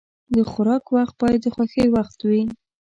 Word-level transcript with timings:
د 0.35 0.37
خوراک 0.49 0.85
وخت 0.95 1.15
باید 1.21 1.39
د 1.43 1.47
خوښۍ 1.55 1.87
وخت 1.95 2.19
وي. 2.29 2.43